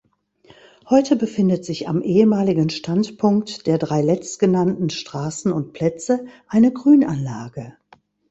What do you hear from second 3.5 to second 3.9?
der